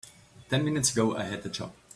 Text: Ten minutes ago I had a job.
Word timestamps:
Ten 0.49 0.63
minutes 0.65 0.91
ago 0.97 1.15
I 1.15 1.25
had 1.25 1.45
a 1.45 1.49
job. 1.49 1.73